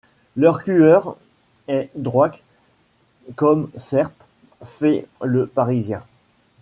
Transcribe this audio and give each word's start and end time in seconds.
Leur 0.35 0.63
cueur 0.63 1.15
est 1.67 1.91
droict 1.93 2.41
comme 3.35 3.69
serpe, 3.75 4.15
feit 4.63 5.05
le 5.21 5.45
Parisien. 5.45 6.01